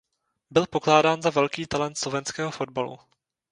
[0.49, 2.99] Byl pokládán za velký talent slovenského fotbalu.